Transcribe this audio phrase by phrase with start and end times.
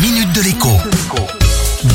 [0.00, 0.68] minute de l'écho.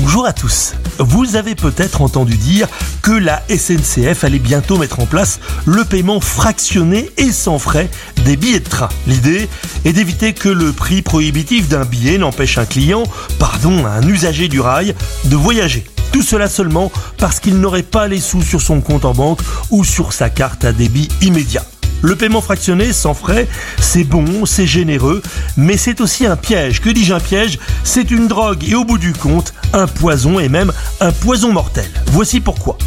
[0.00, 0.74] Bonjour à tous.
[0.98, 2.68] Vous avez peut-être entendu dire
[3.00, 7.88] que la SNCF allait bientôt mettre en place le paiement fractionné et sans frais
[8.24, 8.88] des billets de train.
[9.06, 9.48] L'idée
[9.84, 13.04] est d'éviter que le prix prohibitif d'un billet n'empêche un client,
[13.38, 14.94] pardon, un usager du rail,
[15.24, 15.84] de voyager.
[16.12, 19.40] Tout cela seulement parce qu'il n'aurait pas les sous sur son compte en banque
[19.70, 21.64] ou sur sa carte à débit immédiat.
[22.06, 23.48] Le paiement fractionné sans frais,
[23.80, 25.22] c'est bon, c'est généreux,
[25.56, 26.80] mais c'est aussi un piège.
[26.80, 27.58] Que dis-je un piège?
[27.82, 31.90] C'est une drogue et au bout du compte, un poison et même un poison mortel.
[32.12, 32.78] Voici pourquoi.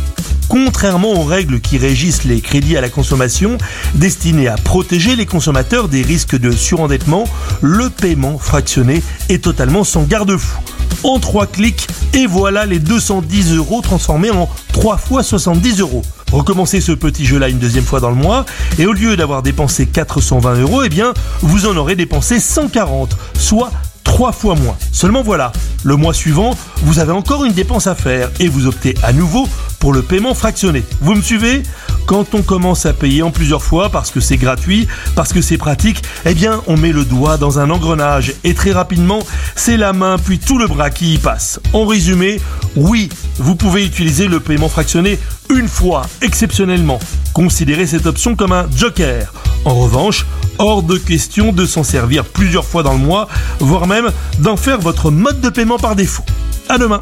[0.47, 3.57] Contrairement aux règles qui régissent les crédits à la consommation,
[3.93, 7.25] destinés à protéger les consommateurs des risques de surendettement,
[7.59, 10.61] le paiement fractionné est totalement sans garde-fou.
[11.03, 16.03] En trois clics, et voilà les 210 euros transformés en 3 fois 70 euros.
[16.31, 18.45] Recommencez ce petit jeu-là une deuxième fois dans le mois,
[18.77, 23.71] et au lieu d'avoir dépensé 420 euros, eh bien, vous en aurez dépensé 140, soit
[24.03, 24.77] 3 fois moins.
[24.91, 25.51] Seulement voilà,
[25.83, 29.47] le mois suivant, vous avez encore une dépense à faire, et vous optez à nouveau
[29.79, 30.83] pour le paiement fractionné.
[31.01, 31.63] Vous me suivez?
[32.09, 35.59] Quand on commence à payer en plusieurs fois parce que c'est gratuit, parce que c'est
[35.59, 39.19] pratique, eh bien on met le doigt dans un engrenage et très rapidement
[39.55, 41.59] c'est la main puis tout le bras qui y passe.
[41.71, 42.41] En résumé,
[42.75, 45.19] oui, vous pouvez utiliser le paiement fractionné
[45.51, 46.97] une fois, exceptionnellement.
[47.33, 49.31] Considérez cette option comme un joker.
[49.63, 50.25] En revanche,
[50.57, 53.27] hors de question de s'en servir plusieurs fois dans le mois,
[53.59, 56.25] voire même d'en faire votre mode de paiement par défaut.
[56.69, 57.01] À demain